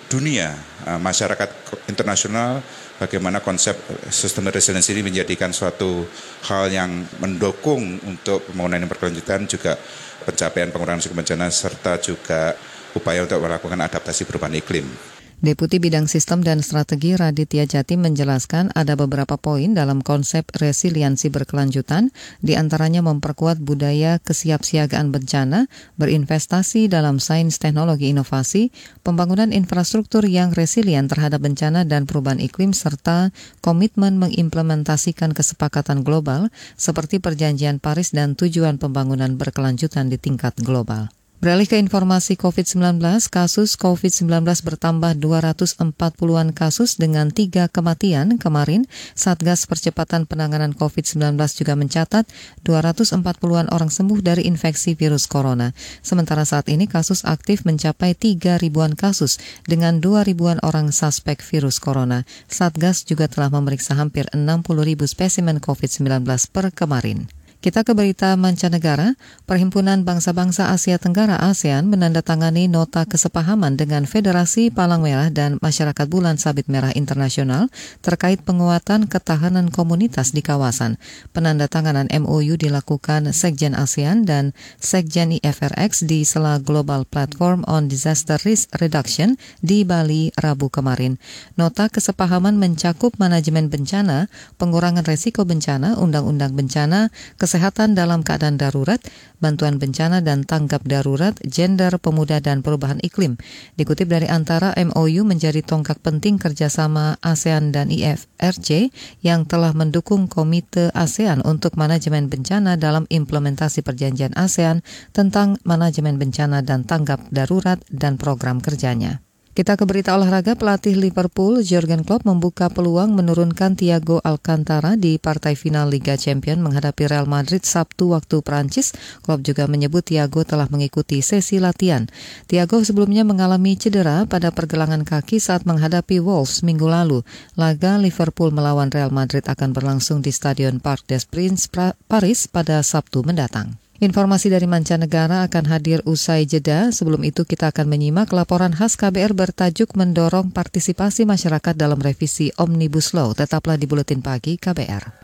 dunia, 0.08 0.56
eh, 0.88 1.00
masyarakat 1.04 1.52
internasional 1.92 2.64
bagaimana 3.02 3.42
konsep 3.42 3.74
sistem 4.10 4.50
resiliensi 4.50 4.94
ini 4.94 5.10
menjadikan 5.14 5.50
suatu 5.54 6.06
hal 6.50 6.70
yang 6.70 6.92
mendukung 7.22 8.00
untuk 8.06 8.46
pembangunan 8.50 8.86
yang 8.86 8.92
berkelanjutan 8.92 9.46
juga 9.50 9.78
pencapaian 10.24 10.72
pengurangan 10.72 11.00
risiko 11.04 11.16
bencana 11.18 11.48
serta 11.52 12.00
juga 12.00 12.56
upaya 12.94 13.26
untuk 13.26 13.42
melakukan 13.42 13.80
adaptasi 13.82 14.24
perubahan 14.24 14.58
iklim. 14.58 15.13
Deputi 15.44 15.76
Bidang 15.76 16.08
Sistem 16.08 16.40
dan 16.40 16.64
Strategi 16.64 17.20
Raditya 17.20 17.68
Jati 17.68 18.00
menjelaskan 18.00 18.72
ada 18.80 18.96
beberapa 18.96 19.36
poin 19.36 19.76
dalam 19.76 20.00
konsep 20.00 20.48
resiliensi 20.56 21.28
berkelanjutan, 21.28 22.16
di 22.40 22.56
antaranya 22.56 23.04
memperkuat 23.04 23.60
budaya 23.60 24.24
kesiapsiagaan 24.24 25.12
bencana, 25.12 25.68
berinvestasi 26.00 26.88
dalam 26.88 27.20
sains 27.20 27.60
teknologi 27.60 28.16
inovasi, 28.16 28.72
pembangunan 29.04 29.52
infrastruktur 29.52 30.24
yang 30.24 30.56
resilient 30.56 31.12
terhadap 31.12 31.44
bencana 31.44 31.84
dan 31.84 32.08
perubahan 32.08 32.40
iklim, 32.40 32.72
serta 32.72 33.36
komitmen 33.60 34.16
mengimplementasikan 34.16 35.36
kesepakatan 35.36 36.08
global 36.08 36.56
seperti 36.80 37.20
Perjanjian 37.20 37.84
Paris 37.84 38.16
dan 38.16 38.40
tujuan 38.40 38.80
pembangunan 38.80 39.36
berkelanjutan 39.36 40.08
di 40.08 40.16
tingkat 40.16 40.56
global. 40.64 41.12
Beralih 41.44 41.68
ke 41.68 41.76
informasi 41.76 42.40
COVID-19, 42.40 43.04
kasus 43.28 43.76
COVID-19 43.76 44.48
bertambah 44.64 45.20
240-an 45.20 46.56
kasus 46.56 46.96
dengan 46.96 47.36
tiga 47.36 47.68
kematian 47.68 48.40
kemarin. 48.40 48.88
Satgas 49.12 49.68
Percepatan 49.68 50.24
Penanganan 50.24 50.72
COVID-19 50.72 51.36
juga 51.36 51.76
mencatat 51.76 52.32
240-an 52.64 53.68
orang 53.76 53.92
sembuh 53.92 54.24
dari 54.24 54.48
infeksi 54.48 54.96
virus 54.96 55.28
corona. 55.28 55.76
Sementara 56.00 56.48
saat 56.48 56.72
ini 56.72 56.88
kasus 56.88 57.28
aktif 57.28 57.68
mencapai 57.68 58.16
3 58.16 58.64
ribuan 58.64 58.96
kasus 58.96 59.36
dengan 59.68 60.00
2 60.00 60.24
ribuan 60.24 60.64
orang 60.64 60.96
suspek 60.96 61.44
virus 61.44 61.76
corona. 61.84 62.24
Satgas 62.48 63.04
juga 63.04 63.28
telah 63.28 63.52
memeriksa 63.52 64.00
hampir 64.00 64.32
60 64.32 64.64
ribu 64.80 65.04
spesimen 65.04 65.60
COVID-19 65.60 66.24
per 66.56 66.72
kemarin. 66.72 67.43
Kita 67.64 67.88
ke 67.88 67.96
berita 67.96 68.36
mancanegara. 68.36 69.16
Perhimpunan 69.48 70.04
Bangsa-Bangsa 70.04 70.76
Asia 70.76 71.00
Tenggara 71.00 71.40
ASEAN 71.40 71.88
menandatangani 71.88 72.68
nota 72.68 73.08
kesepahaman 73.08 73.80
dengan 73.80 74.04
Federasi 74.04 74.68
Palang 74.68 75.00
Merah 75.00 75.32
dan 75.32 75.64
Masyarakat 75.64 76.04
Bulan 76.12 76.36
Sabit 76.36 76.68
Merah 76.68 76.92
Internasional 76.92 77.72
terkait 78.04 78.44
penguatan 78.44 79.08
ketahanan 79.08 79.72
komunitas 79.72 80.36
di 80.36 80.44
kawasan. 80.44 81.00
Penandatanganan 81.32 82.12
MOU 82.12 82.60
dilakukan 82.60 83.32
Sekjen 83.32 83.80
ASEAN 83.80 84.28
dan 84.28 84.52
Sekjen 84.84 85.32
IFRX 85.32 86.04
di 86.04 86.28
sela 86.28 86.60
Global 86.60 87.08
Platform 87.08 87.64
on 87.72 87.88
Disaster 87.88 88.44
Risk 88.44 88.76
Reduction 88.76 89.40
di 89.64 89.88
Bali 89.88 90.36
Rabu 90.36 90.68
kemarin. 90.68 91.16
Nota 91.56 91.88
kesepahaman 91.88 92.60
mencakup 92.60 93.16
manajemen 93.24 93.72
bencana, 93.72 94.28
pengurangan 94.60 95.08
resiko 95.08 95.48
bencana, 95.48 95.96
undang-undang 95.96 96.60
bencana, 96.60 97.08
kesehatan 97.54 97.94
dalam 97.94 98.26
keadaan 98.26 98.58
darurat, 98.58 98.98
bantuan 99.38 99.78
bencana 99.78 100.26
dan 100.26 100.42
tanggap 100.42 100.82
darurat, 100.90 101.38
gender, 101.46 102.02
pemuda, 102.02 102.42
dan 102.42 102.66
perubahan 102.66 102.98
iklim. 103.06 103.38
Dikutip 103.78 104.10
dari 104.10 104.26
antara 104.26 104.74
MOU 104.74 105.22
menjadi 105.22 105.62
tonggak 105.62 106.02
penting 106.02 106.42
kerjasama 106.42 107.22
ASEAN 107.22 107.70
dan 107.70 107.94
IFRC 107.94 108.90
yang 109.22 109.46
telah 109.46 109.70
mendukung 109.78 110.26
Komite 110.26 110.90
ASEAN 110.98 111.46
untuk 111.46 111.78
manajemen 111.78 112.26
bencana 112.26 112.74
dalam 112.74 113.06
implementasi 113.14 113.86
perjanjian 113.86 114.34
ASEAN 114.34 114.82
tentang 115.14 115.62
manajemen 115.62 116.18
bencana 116.18 116.66
dan 116.66 116.90
tanggap 116.90 117.22
darurat 117.30 117.78
dan 117.94 118.18
program 118.18 118.66
kerjanya. 118.66 119.22
Kita 119.54 119.78
ke 119.78 119.86
berita 119.86 120.18
olahraga, 120.18 120.58
pelatih 120.58 120.98
Liverpool 120.98 121.62
Jurgen 121.62 122.02
Klopp 122.02 122.26
membuka 122.26 122.74
peluang 122.74 123.14
menurunkan 123.14 123.78
Thiago 123.78 124.18
Alcantara 124.26 124.98
di 124.98 125.22
partai 125.22 125.54
final 125.54 125.94
Liga 125.94 126.18
Champions 126.18 126.58
menghadapi 126.58 127.06
Real 127.06 127.30
Madrid 127.30 127.62
Sabtu 127.62 128.18
waktu 128.18 128.42
Prancis. 128.42 128.98
Klopp 129.22 129.46
juga 129.46 129.70
menyebut 129.70 130.02
Thiago 130.10 130.42
telah 130.42 130.66
mengikuti 130.74 131.22
sesi 131.22 131.62
latihan. 131.62 132.10
Thiago 132.50 132.82
sebelumnya 132.82 133.22
mengalami 133.22 133.78
cedera 133.78 134.26
pada 134.26 134.50
pergelangan 134.50 135.06
kaki 135.06 135.38
saat 135.38 135.70
menghadapi 135.70 136.18
Wolves 136.18 136.66
minggu 136.66 136.90
lalu. 136.90 137.22
Laga 137.54 138.02
Liverpool 138.02 138.50
melawan 138.50 138.90
Real 138.90 139.14
Madrid 139.14 139.46
akan 139.46 139.70
berlangsung 139.70 140.26
di 140.26 140.34
Stadion 140.34 140.82
Parc 140.82 141.06
des 141.06 141.30
Princes 141.30 141.70
Paris 142.10 142.50
pada 142.50 142.82
Sabtu 142.82 143.22
mendatang. 143.22 143.83
Informasi 144.04 144.52
dari 144.52 144.68
mancanegara 144.68 145.48
akan 145.48 145.64
hadir 145.72 146.04
usai 146.04 146.44
jeda. 146.44 146.92
Sebelum 146.92 147.24
itu 147.24 147.48
kita 147.48 147.72
akan 147.72 147.88
menyimak 147.88 148.36
laporan 148.36 148.76
khas 148.76 149.00
KBR 149.00 149.32
bertajuk 149.32 149.96
mendorong 149.96 150.52
partisipasi 150.52 151.24
masyarakat 151.24 151.72
dalam 151.72 151.96
revisi 152.04 152.52
Omnibus 152.60 153.16
Law. 153.16 153.32
Tetaplah 153.32 153.80
di 153.80 153.88
Buletin 153.88 154.20
Pagi 154.20 154.60
KBR. 154.60 155.24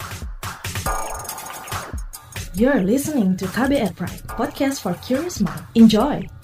You're 2.56 2.80
listening 2.80 3.36
to 3.44 3.52
KBR 3.52 4.00
Pride, 4.00 4.24
podcast 4.40 4.80
for 4.80 4.96
curious 5.04 5.44
mind. 5.44 5.60
Enjoy! 5.76 6.39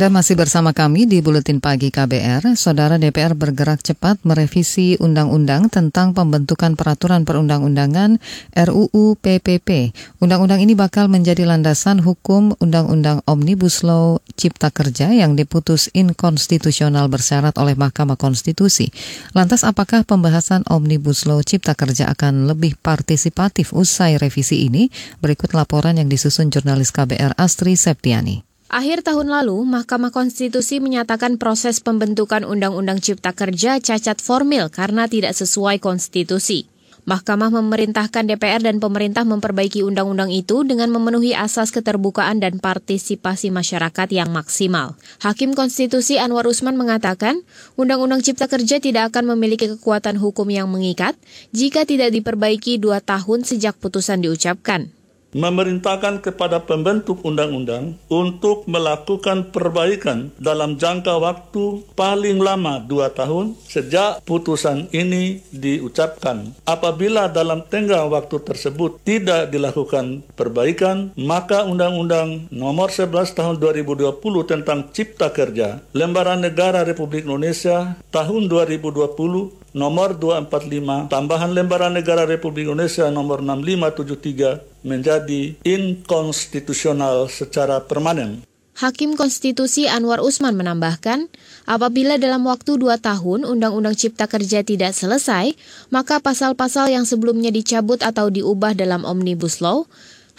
Anda 0.00 0.16
masih 0.16 0.32
bersama 0.32 0.72
kami 0.72 1.04
di 1.04 1.20
Buletin 1.20 1.60
Pagi 1.60 1.92
KBR. 1.92 2.56
Saudara 2.56 2.96
DPR 2.96 3.36
bergerak 3.36 3.84
cepat 3.84 4.16
merevisi 4.24 4.96
Undang-Undang 4.96 5.68
tentang 5.68 6.16
pembentukan 6.16 6.72
peraturan 6.72 7.28
perundang-undangan 7.28 8.16
RUU 8.56 9.20
PPP. 9.20 9.92
Undang-undang 10.24 10.64
ini 10.64 10.72
bakal 10.72 11.12
menjadi 11.12 11.44
landasan 11.44 12.00
hukum 12.00 12.56
Undang-Undang 12.64 13.28
Omnibus 13.28 13.84
Law 13.84 14.24
Cipta 14.40 14.72
Kerja 14.72 15.12
yang 15.12 15.36
diputus 15.36 15.92
inkonstitusional 15.92 17.12
bersyarat 17.12 17.60
oleh 17.60 17.76
Mahkamah 17.76 18.16
Konstitusi. 18.16 18.88
Lantas 19.36 19.68
apakah 19.68 20.08
pembahasan 20.08 20.64
Omnibus 20.64 21.28
Law 21.28 21.44
Cipta 21.44 21.76
Kerja 21.76 22.08
akan 22.08 22.48
lebih 22.48 22.80
partisipatif 22.80 23.76
usai 23.76 24.16
revisi 24.16 24.64
ini? 24.64 24.88
Berikut 25.20 25.52
laporan 25.52 26.00
yang 26.00 26.08
disusun 26.08 26.48
jurnalis 26.48 26.88
KBR 26.88 27.36
Astri 27.36 27.76
Septiani. 27.76 28.49
Akhir 28.70 29.02
tahun 29.02 29.34
lalu, 29.34 29.66
Mahkamah 29.66 30.14
Konstitusi 30.14 30.78
menyatakan 30.78 31.42
proses 31.42 31.82
pembentukan 31.82 32.46
Undang-Undang 32.46 33.02
Cipta 33.02 33.34
Kerja 33.34 33.82
cacat 33.82 34.22
formil 34.22 34.70
karena 34.70 35.10
tidak 35.10 35.34
sesuai 35.34 35.82
konstitusi. 35.82 36.70
Mahkamah 37.02 37.50
memerintahkan 37.50 38.30
DPR 38.30 38.62
dan 38.62 38.78
pemerintah 38.78 39.26
memperbaiki 39.26 39.82
undang-undang 39.82 40.30
itu 40.30 40.62
dengan 40.62 40.94
memenuhi 40.94 41.34
asas 41.34 41.74
keterbukaan 41.74 42.38
dan 42.38 42.62
partisipasi 42.62 43.50
masyarakat 43.50 44.06
yang 44.14 44.30
maksimal. 44.30 44.94
Hakim 45.18 45.58
Konstitusi 45.58 46.22
Anwar 46.22 46.46
Usman 46.46 46.78
mengatakan, 46.78 47.42
Undang-Undang 47.74 48.22
Cipta 48.22 48.46
Kerja 48.46 48.78
tidak 48.78 49.10
akan 49.10 49.34
memiliki 49.34 49.66
kekuatan 49.66 50.14
hukum 50.14 50.46
yang 50.46 50.70
mengikat 50.70 51.18
jika 51.50 51.82
tidak 51.82 52.14
diperbaiki 52.14 52.78
dua 52.78 53.02
tahun 53.02 53.42
sejak 53.42 53.82
putusan 53.82 54.22
diucapkan. 54.22 54.99
Memerintahkan 55.32 56.22
kepada 56.22 56.62
pembentuk 56.62 57.22
undang-undang 57.22 57.98
untuk 58.10 58.66
melakukan 58.66 59.50
perbaikan 59.54 60.34
dalam 60.38 60.76
jangka 60.76 61.18
waktu 61.22 61.86
paling 61.94 62.42
lama 62.42 62.82
dua 62.82 63.10
tahun 63.14 63.54
sejak 63.66 64.22
putusan 64.26 64.90
ini 64.90 65.42
diucapkan. 65.54 66.54
Apabila 66.66 67.30
dalam 67.30 67.62
tenggang 67.66 68.10
waktu 68.10 68.42
tersebut 68.42 69.02
tidak 69.06 69.50
dilakukan 69.54 70.26
perbaikan, 70.34 71.14
maka 71.14 71.62
Undang-Undang 71.66 72.50
Nomor 72.50 72.90
11 72.90 73.36
Tahun 73.36 73.56
2020 73.62 74.18
tentang 74.46 74.90
Cipta 74.90 75.30
Kerja, 75.30 75.82
Lembaran 75.94 76.42
Negara 76.42 76.82
Republik 76.82 77.24
Indonesia 77.24 77.94
tahun 78.10 78.50
2020 78.50 79.59
nomor 79.76 80.18
245 80.18 81.12
tambahan 81.12 81.50
lembaran 81.54 81.94
negara 81.94 82.26
Republik 82.26 82.66
Indonesia 82.66 83.06
nomor 83.10 83.42
6573 83.44 84.86
menjadi 84.86 85.54
inkonstitusional 85.62 87.28
secara 87.30 87.84
permanen. 87.84 88.42
Hakim 88.80 89.12
Konstitusi 89.12 89.84
Anwar 89.92 90.24
Usman 90.24 90.56
menambahkan, 90.56 91.28
apabila 91.68 92.16
dalam 92.16 92.48
waktu 92.48 92.80
dua 92.80 92.96
tahun 92.96 93.44
Undang-Undang 93.44 93.92
Cipta 93.92 94.24
Kerja 94.24 94.64
tidak 94.64 94.96
selesai, 94.96 95.52
maka 95.92 96.16
pasal-pasal 96.16 96.88
yang 96.88 97.04
sebelumnya 97.04 97.52
dicabut 97.52 98.00
atau 98.00 98.32
diubah 98.32 98.72
dalam 98.72 99.04
Omnibus 99.04 99.60
Law 99.60 99.84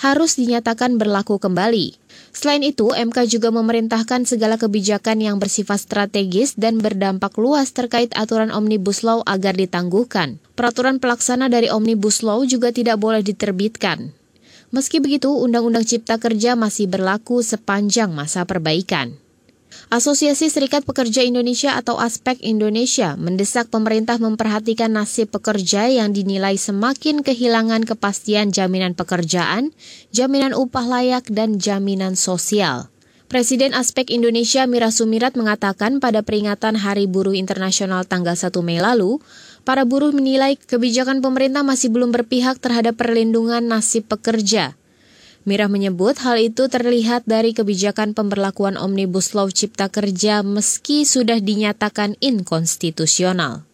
harus 0.02 0.42
dinyatakan 0.42 0.98
berlaku 0.98 1.38
kembali. 1.38 2.01
Selain 2.32 2.64
itu, 2.64 2.96
MK 2.96 3.28
juga 3.28 3.52
memerintahkan 3.52 4.24
segala 4.24 4.56
kebijakan 4.56 5.20
yang 5.20 5.36
bersifat 5.36 5.84
strategis 5.84 6.56
dan 6.56 6.80
berdampak 6.80 7.36
luas 7.36 7.76
terkait 7.76 8.08
aturan 8.16 8.56
Omnibus 8.56 9.04
Law 9.04 9.20
agar 9.28 9.52
ditangguhkan. 9.52 10.40
Peraturan 10.56 11.04
pelaksana 11.04 11.52
dari 11.52 11.68
Omnibus 11.68 12.24
Law 12.24 12.48
juga 12.48 12.72
tidak 12.72 13.04
boleh 13.04 13.20
diterbitkan. 13.20 14.16
Meski 14.72 15.04
begitu, 15.04 15.28
Undang-Undang 15.28 15.84
Cipta 15.84 16.16
Kerja 16.16 16.56
masih 16.56 16.88
berlaku 16.88 17.44
sepanjang 17.44 18.16
masa 18.16 18.48
perbaikan. 18.48 19.20
Asosiasi 19.92 20.48
Serikat 20.48 20.88
Pekerja 20.88 21.20
Indonesia 21.20 21.76
atau 21.76 22.00
Aspek 22.00 22.40
Indonesia 22.48 23.20
mendesak 23.20 23.68
pemerintah 23.68 24.16
memperhatikan 24.24 24.88
nasib 24.88 25.36
pekerja 25.36 25.92
yang 25.92 26.16
dinilai 26.16 26.56
semakin 26.56 27.20
kehilangan 27.20 27.84
kepastian 27.84 28.56
jaminan 28.56 28.96
pekerjaan, 28.96 29.76
jaminan 30.16 30.56
upah 30.56 30.88
layak, 30.88 31.28
dan 31.28 31.60
jaminan 31.60 32.16
sosial. 32.16 32.88
Presiden 33.28 33.76
Aspek 33.76 34.16
Indonesia 34.16 34.64
Mira 34.64 34.96
Sumirat 34.96 35.36
mengatakan 35.36 36.00
pada 36.00 36.24
peringatan 36.24 36.80
Hari 36.80 37.12
Buruh 37.12 37.36
Internasional 37.36 38.08
tanggal 38.08 38.40
1 38.40 38.48
Mei 38.64 38.80
lalu, 38.80 39.20
para 39.68 39.84
buruh 39.84 40.16
menilai 40.16 40.56
kebijakan 40.56 41.20
pemerintah 41.20 41.68
masih 41.68 41.92
belum 41.92 42.16
berpihak 42.16 42.64
terhadap 42.64 42.96
perlindungan 42.96 43.68
nasib 43.68 44.08
pekerja. 44.08 44.72
Mirah 45.42 45.74
menyebut 45.74 46.22
hal 46.22 46.38
itu 46.38 46.70
terlihat 46.70 47.26
dari 47.26 47.58
kebijakan 47.58 48.14
pemberlakuan 48.14 48.78
Omnibus 48.78 49.34
Law 49.34 49.50
Cipta 49.50 49.90
Kerja 49.90 50.46
meski 50.46 51.02
sudah 51.02 51.42
dinyatakan 51.42 52.14
inkonstitusional. 52.22 53.66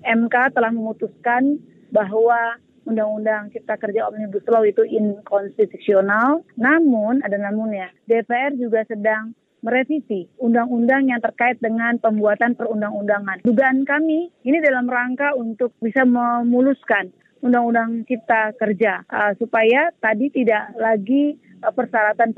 MK 0.00 0.56
telah 0.56 0.72
memutuskan 0.72 1.60
bahwa 1.92 2.56
Undang-Undang 2.88 3.52
Cipta 3.52 3.76
Kerja 3.76 4.08
Omnibus 4.08 4.40
Law 4.48 4.64
itu 4.64 4.88
inkonstitusional, 4.88 6.48
namun 6.56 7.20
ada 7.20 7.36
namunnya. 7.36 7.92
DPR 8.08 8.56
juga 8.56 8.80
sedang 8.88 9.36
merevisi 9.60 10.26
undang-undang 10.40 11.12
yang 11.12 11.20
terkait 11.20 11.60
dengan 11.60 12.00
pembuatan 12.00 12.56
perundang-undangan. 12.56 13.44
Dugaan 13.44 13.84
kami 13.84 14.32
ini 14.48 14.58
dalam 14.64 14.88
rangka 14.88 15.36
untuk 15.36 15.76
bisa 15.78 16.08
memuluskan 16.08 17.12
Undang-Undang 17.42 18.06
Cipta 18.06 18.54
Kerja 18.54 19.02
uh, 19.10 19.34
supaya 19.36 19.90
tadi 19.98 20.30
tidak 20.30 20.78
lagi 20.78 21.34
uh, 21.60 21.74
persyaratan 21.74 22.30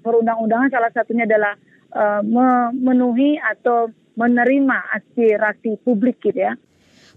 perundang-undangan 0.00 0.70
salah 0.70 0.90
satunya 0.94 1.26
adalah 1.26 1.58
uh, 1.90 2.22
memenuhi 2.22 3.36
atau 3.42 3.90
menerima 4.14 4.94
aspirasi 4.94 5.82
publik 5.82 6.22
gitu 6.22 6.38
ya. 6.38 6.54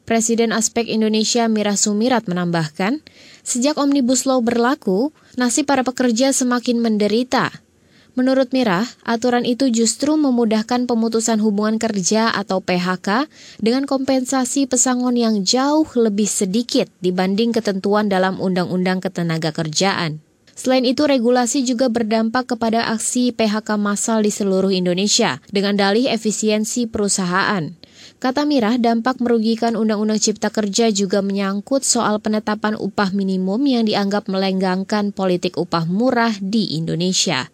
Presiden 0.07 0.55
Aspek 0.55 0.87
Indonesia 0.87 1.51
Mira 1.51 1.75
Sumirat 1.75 2.31
menambahkan, 2.31 3.03
sejak 3.43 3.75
Omnibus 3.75 4.23
Law 4.23 4.39
berlaku, 4.39 5.11
nasib 5.35 5.67
para 5.67 5.83
pekerja 5.83 6.31
semakin 6.31 6.79
menderita 6.79 7.66
Menurut 8.17 8.49
Mirah, 8.49 8.89
aturan 9.05 9.45
itu 9.45 9.69
justru 9.69 10.17
memudahkan 10.17 10.89
pemutusan 10.89 11.37
hubungan 11.37 11.77
kerja 11.77 12.33
atau 12.33 12.65
PHK 12.65 13.29
dengan 13.61 13.85
kompensasi 13.85 14.65
pesangon 14.65 15.13
yang 15.13 15.45
jauh 15.45 15.85
lebih 15.93 16.25
sedikit 16.25 16.89
dibanding 16.97 17.53
ketentuan 17.53 18.09
dalam 18.09 18.41
Undang-Undang 18.41 19.05
Ketenaga 19.05 19.53
Kerjaan. 19.53 20.17
Selain 20.57 20.81
itu, 20.81 21.05
regulasi 21.05 21.61
juga 21.61 21.93
berdampak 21.93 22.57
kepada 22.57 22.89
aksi 22.89 23.37
PHK 23.37 23.77
massal 23.77 24.25
di 24.25 24.33
seluruh 24.33 24.73
Indonesia 24.73 25.37
dengan 25.53 25.77
dalih 25.77 26.09
efisiensi 26.09 26.89
perusahaan. 26.89 27.69
Kata 28.17 28.49
Mirah, 28.49 28.81
dampak 28.81 29.21
merugikan 29.21 29.77
Undang-Undang 29.77 30.17
Cipta 30.17 30.49
Kerja 30.49 30.89
juga 30.89 31.21
menyangkut 31.21 31.85
soal 31.85 32.17
penetapan 32.17 32.73
upah 32.81 33.13
minimum 33.13 33.61
yang 33.69 33.85
dianggap 33.85 34.25
melenggangkan 34.25 35.13
politik 35.13 35.53
upah 35.53 35.85
murah 35.85 36.33
di 36.41 36.73
Indonesia. 36.73 37.53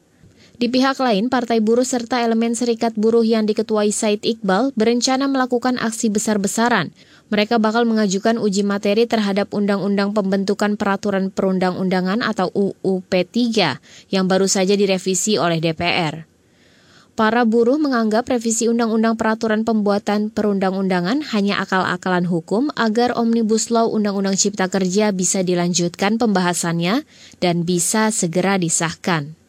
Di 0.63 0.71
pihak 0.71 0.95
lain, 1.03 1.27
Partai 1.27 1.59
Buruh 1.59 1.83
serta 1.83 2.23
elemen 2.23 2.55
serikat 2.55 2.95
buruh 2.95 3.27
yang 3.27 3.43
diketuai 3.43 3.91
Said 3.91 4.23
Iqbal 4.23 4.71
berencana 4.79 5.27
melakukan 5.27 5.75
aksi 5.75 6.07
besar-besaran. 6.07 6.95
Mereka 7.27 7.59
bakal 7.59 7.83
mengajukan 7.83 8.39
uji 8.39 8.63
materi 8.63 9.03
terhadap 9.03 9.51
Undang-Undang 9.51 10.15
Pembentukan 10.15 10.79
Peraturan 10.79 11.35
Perundang-undangan 11.35 12.23
atau 12.23 12.47
UU 12.55 13.03
P3 13.11 13.35
yang 14.07 14.31
baru 14.31 14.47
saja 14.47 14.79
direvisi 14.79 15.35
oleh 15.35 15.59
DPR. 15.59 16.31
Para 17.19 17.43
buruh 17.43 17.75
menganggap 17.75 18.31
revisi 18.31 18.71
Undang-Undang 18.71 19.19
Peraturan 19.19 19.67
Pembuatan 19.67 20.31
Perundang-undangan 20.31 21.27
hanya 21.35 21.59
akal-akalan 21.59 22.23
hukum 22.23 22.71
agar 22.79 23.11
Omnibus 23.19 23.67
Law 23.67 23.91
Undang-Undang 23.91 24.39
Cipta 24.39 24.71
Kerja 24.71 25.11
bisa 25.11 25.43
dilanjutkan 25.43 26.15
pembahasannya 26.15 27.03
dan 27.43 27.67
bisa 27.67 28.15
segera 28.15 28.55
disahkan. 28.55 29.42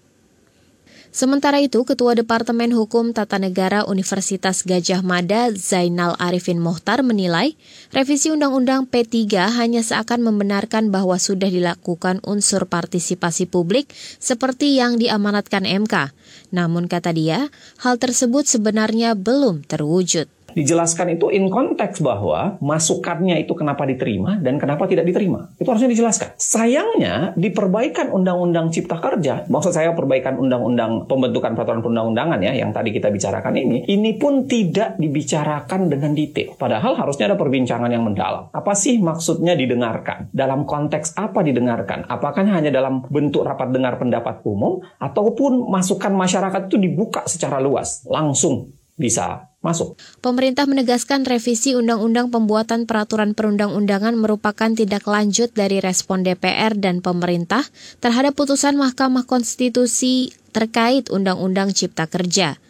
Sementara 1.14 1.62
itu, 1.62 1.86
Ketua 1.86 2.18
Departemen 2.18 2.74
Hukum 2.74 3.14
Tata 3.14 3.38
Negara 3.38 3.86
Universitas 3.86 4.66
Gajah 4.66 4.98
Mada 4.98 5.54
Zainal 5.54 6.18
Arifin 6.18 6.58
Mohtar 6.58 7.06
menilai 7.06 7.54
revisi 7.94 8.34
Undang-Undang 8.34 8.90
P3 8.90 9.46
hanya 9.54 9.86
seakan 9.86 10.26
membenarkan 10.26 10.90
bahwa 10.90 11.14
sudah 11.22 11.46
dilakukan 11.46 12.18
unsur 12.26 12.66
partisipasi 12.66 13.46
publik 13.46 13.94
seperti 14.18 14.74
yang 14.74 14.98
diamanatkan 14.98 15.62
MK. 15.62 16.10
Namun 16.50 16.90
kata 16.90 17.14
dia, 17.14 17.46
hal 17.78 17.94
tersebut 18.02 18.50
sebenarnya 18.50 19.14
belum 19.14 19.62
terwujud 19.70 20.26
dijelaskan 20.54 21.18
itu 21.18 21.28
in 21.34 21.50
konteks 21.50 22.00
bahwa 22.00 22.56
masukannya 22.62 23.42
itu 23.42 23.52
kenapa 23.52 23.84
diterima 23.84 24.38
dan 24.40 24.56
kenapa 24.56 24.86
tidak 24.86 25.04
diterima. 25.04 25.50
Itu 25.58 25.68
harusnya 25.68 25.90
dijelaskan. 25.90 26.38
Sayangnya 26.38 27.34
di 27.34 27.50
perbaikan 27.50 28.14
Undang-Undang 28.14 28.70
Cipta 28.70 29.02
Kerja, 29.02 29.44
maksud 29.50 29.74
saya 29.74 29.92
perbaikan 29.92 30.38
Undang-Undang 30.38 31.10
Pembentukan 31.10 31.52
Peraturan 31.58 31.82
Perundang-undangan 31.82 32.38
ya 32.40 32.54
yang 32.54 32.70
tadi 32.70 32.94
kita 32.94 33.10
bicarakan 33.10 33.54
ini, 33.58 33.84
ini 33.90 34.16
pun 34.16 34.46
tidak 34.46 34.96
dibicarakan 34.96 35.90
dengan 35.90 36.14
detail. 36.14 36.54
Padahal 36.56 36.94
harusnya 36.94 37.28
ada 37.28 37.36
perbincangan 37.36 37.90
yang 37.90 38.06
mendalam. 38.06 38.48
Apa 38.54 38.72
sih 38.78 39.02
maksudnya 39.02 39.58
didengarkan? 39.58 40.30
Dalam 40.30 40.64
konteks 40.64 41.18
apa 41.18 41.42
didengarkan? 41.42 42.06
Apakah 42.06 42.46
hanya 42.46 42.70
dalam 42.70 43.02
bentuk 43.10 43.42
rapat 43.42 43.74
dengar 43.74 43.98
pendapat 43.98 44.44
umum 44.46 44.84
ataupun 45.02 45.66
masukan 45.66 46.12
masyarakat 46.14 46.70
itu 46.70 46.76
dibuka 46.78 47.26
secara 47.26 47.58
luas, 47.58 48.04
langsung 48.06 48.70
bisa 48.94 49.53
masuk. 49.64 49.96
Pemerintah 50.20 50.68
menegaskan 50.68 51.24
revisi 51.24 51.72
Undang-Undang 51.72 52.28
Pembuatan 52.28 52.84
Peraturan 52.84 53.32
Perundang-undangan 53.32 54.12
merupakan 54.14 54.68
tindak 54.68 55.08
lanjut 55.08 55.50
dari 55.56 55.80
respon 55.80 56.20
DPR 56.20 56.76
dan 56.76 57.00
pemerintah 57.00 57.64
terhadap 58.04 58.36
putusan 58.36 58.76
Mahkamah 58.76 59.24
Konstitusi 59.24 60.36
terkait 60.52 61.08
Undang-Undang 61.08 61.72
Cipta 61.72 62.04
Kerja. 62.04 62.60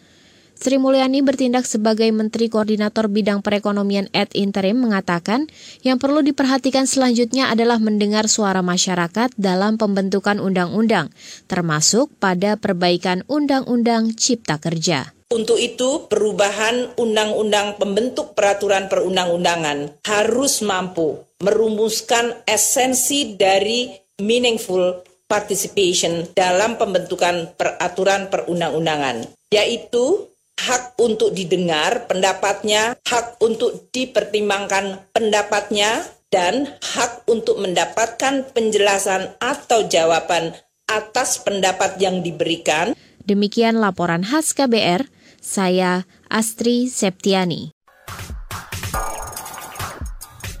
Sri 0.55 0.79
Mulyani 0.79 1.19
bertindak 1.19 1.67
sebagai 1.67 2.07
Menteri 2.15 2.47
Koordinator 2.47 3.11
Bidang 3.11 3.43
Perekonomian 3.43 4.07
et 4.15 4.31
Interim 4.31 4.79
mengatakan 4.79 5.51
yang 5.83 5.99
perlu 5.99 6.23
diperhatikan 6.23 6.87
selanjutnya 6.87 7.51
adalah 7.51 7.75
mendengar 7.75 8.31
suara 8.31 8.63
masyarakat 8.63 9.35
dalam 9.35 9.75
pembentukan 9.75 10.39
undang-undang, 10.39 11.11
termasuk 11.51 12.07
pada 12.23 12.55
perbaikan 12.55 13.27
Undang-Undang 13.27 14.15
Cipta 14.15 14.55
Kerja. 14.55 15.14
Untuk 15.33 15.57
itu, 15.57 16.05
perubahan 16.05 16.93
undang-undang 17.01 17.81
pembentuk 17.81 18.37
peraturan 18.37 18.85
perundang-undangan 18.85 20.05
harus 20.05 20.61
mampu 20.61 21.17
merumuskan 21.41 22.45
esensi 22.45 23.33
dari 23.33 23.89
meaningful 24.21 25.01
participation 25.25 26.29
dalam 26.37 26.77
pembentukan 26.77 27.57
peraturan 27.57 28.29
perundang-undangan, 28.29 29.25
yaitu 29.49 30.29
hak 30.61 30.93
untuk 31.01 31.33
didengar 31.33 32.05
pendapatnya, 32.05 32.93
hak 33.03 33.41
untuk 33.41 33.89
dipertimbangkan 33.89 35.09
pendapatnya, 35.09 36.05
dan 36.29 36.67
hak 36.81 37.25
untuk 37.31 37.57
mendapatkan 37.57 38.45
penjelasan 38.53 39.33
atau 39.41 39.87
jawaban 39.89 40.53
atas 40.85 41.41
pendapat 41.41 41.97
yang 41.97 42.21
diberikan. 42.21 42.93
Demikian 43.25 43.81
laporan 43.81 44.21
khas 44.21 44.53
KBR, 44.53 45.09
saya 45.41 46.05
Astri 46.29 46.85
Septiani. 46.85 47.73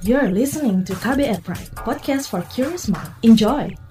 You're 0.01 0.33
listening 0.33 0.81
to 0.89 0.97
KBR 0.97 1.45
Pride, 1.45 1.69
podcast 1.85 2.33
for 2.33 2.41
curious 2.49 2.89
mind. 2.89 3.13
Enjoy! 3.21 3.84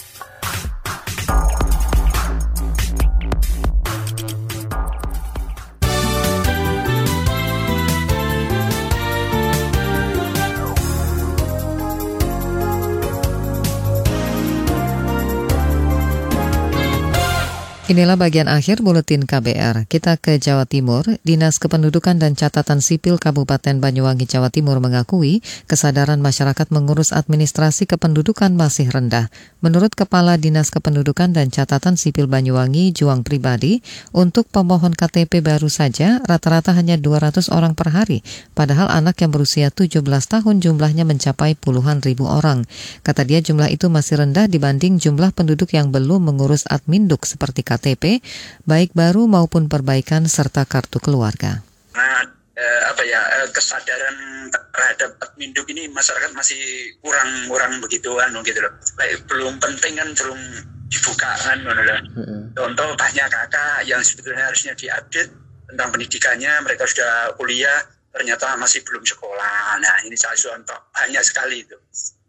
Inilah 17.84 18.16
bagian 18.16 18.48
akhir 18.48 18.80
buletin 18.80 19.28
KBR. 19.28 19.84
Kita 19.84 20.16
ke 20.16 20.40
Jawa 20.40 20.64
Timur. 20.64 21.04
Dinas 21.20 21.60
Kependudukan 21.60 22.16
dan 22.16 22.32
Catatan 22.32 22.80
Sipil 22.80 23.20
Kabupaten 23.20 23.76
Banyuwangi, 23.76 24.24
Jawa 24.24 24.48
Timur 24.48 24.80
mengakui 24.80 25.44
kesadaran 25.68 26.16
masyarakat 26.24 26.72
mengurus 26.72 27.12
administrasi 27.12 27.84
kependudukan 27.84 28.56
masih 28.56 28.88
rendah. 28.88 29.28
Menurut 29.60 29.92
Kepala 29.92 30.40
Dinas 30.40 30.72
Kependudukan 30.72 31.36
dan 31.36 31.52
Catatan 31.52 32.00
Sipil 32.00 32.24
Banyuwangi, 32.24 32.96
Juang 32.96 33.20
Pribadi, 33.20 33.84
untuk 34.16 34.48
pemohon 34.48 34.96
KTP 34.96 35.44
baru 35.44 35.68
saja 35.68 36.24
rata-rata 36.24 36.72
hanya 36.72 36.96
200 36.96 37.52
orang 37.52 37.76
per 37.76 37.92
hari. 37.92 38.24
Padahal 38.56 38.88
anak 38.88 39.20
yang 39.20 39.28
berusia 39.28 39.68
17 39.68 40.00
tahun 40.08 40.64
jumlahnya 40.64 41.04
mencapai 41.04 41.52
puluhan 41.52 42.00
ribu 42.00 42.24
orang. 42.32 42.64
Kata 43.04 43.28
dia 43.28 43.44
jumlah 43.44 43.68
itu 43.68 43.92
masih 43.92 44.24
rendah 44.24 44.48
dibanding 44.48 44.96
jumlah 44.96 45.36
penduduk 45.36 45.76
yang 45.76 45.92
belum 45.92 46.32
mengurus 46.32 46.64
adminduk 46.72 47.28
seperti 47.28 47.73
baik 48.66 48.92
baru 48.92 49.26
maupun 49.26 49.66
perbaikan 49.66 50.26
serta 50.28 50.68
kartu 50.68 51.00
keluarga. 51.00 51.62
Nah, 51.94 52.22
eh, 52.54 52.82
apa 52.90 53.02
ya 53.06 53.20
eh, 53.42 53.48
kesadaran 53.50 54.48
terhadap 54.50 55.18
adminduk 55.22 55.66
ini 55.70 55.90
masyarakat 55.90 56.30
masih 56.34 56.58
kurang 57.02 57.50
kurang 57.50 57.78
begitu 57.82 58.14
anu 58.20 58.42
gitu 58.46 58.62
loh. 58.62 58.72
Baik, 58.98 59.26
belum 59.26 59.58
penting 59.58 59.98
kan 59.98 60.08
belum 60.14 60.40
dibuka 60.90 61.30
kan 61.42 61.58
loh. 61.62 62.00
Contoh 62.54 62.88
banyak 62.94 63.26
kakak 63.30 63.86
yang 63.86 64.02
sebetulnya 64.02 64.50
harusnya 64.50 64.72
diupdate 64.78 65.32
tentang 65.70 65.88
pendidikannya, 65.90 66.52
mereka 66.62 66.86
sudah 66.86 67.34
kuliah 67.34 67.82
ternyata 68.14 68.54
masih 68.54 68.86
belum 68.86 69.02
sekolah. 69.02 69.78
Nah, 69.82 69.96
ini 70.06 70.14
saya 70.14 70.38
contoh 70.38 70.78
banyak 70.94 71.22
sekali 71.26 71.66
itu 71.66 71.74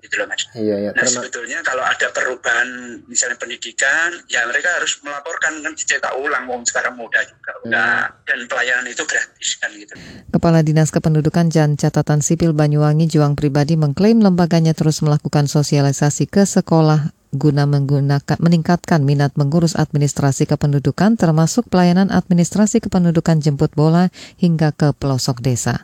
gitu 0.06 0.22
loh 0.22 0.30
mas. 0.30 0.46
Iya, 0.54 0.76
iya. 0.78 0.92
Nah 0.94 1.02
Terma- 1.02 1.26
sebetulnya 1.26 1.60
kalau 1.66 1.82
ada 1.82 2.08
perubahan 2.14 2.70
misalnya 3.10 3.38
pendidikan, 3.42 4.14
ya 4.30 4.46
mereka 4.46 4.78
harus 4.78 5.02
melaporkan 5.02 5.66
kan 5.66 5.74
dicetak 5.74 6.14
ulang, 6.22 6.46
wong 6.46 6.62
sekarang 6.64 6.94
muda 6.94 7.26
juga 7.26 7.52
udah 7.66 7.94
dan 8.30 8.40
pelayanan 8.46 8.86
itu 8.86 9.04
gratis 9.04 9.50
kan 9.58 9.74
gitu. 9.74 9.94
Kepala 10.30 10.62
Dinas 10.62 10.94
Kependudukan 10.94 11.50
dan 11.50 11.74
Catatan 11.76 12.22
Sipil 12.22 12.54
Banyuwangi 12.54 13.10
Juang 13.10 13.34
Pribadi 13.34 13.74
mengklaim 13.76 14.22
lembaganya 14.22 14.78
terus 14.78 15.02
melakukan 15.02 15.50
sosialisasi 15.50 16.30
ke 16.30 16.46
sekolah 16.46 17.12
guna 17.36 17.68
menggunakan 17.68 18.40
meningkatkan 18.40 19.04
minat 19.04 19.36
mengurus 19.36 19.76
administrasi 19.76 20.48
kependudukan 20.48 21.20
termasuk 21.20 21.68
pelayanan 21.68 22.08
administrasi 22.08 22.80
kependudukan 22.80 23.44
jemput 23.44 23.76
bola 23.76 24.08
hingga 24.40 24.72
ke 24.72 24.96
pelosok 24.96 25.44
desa. 25.44 25.84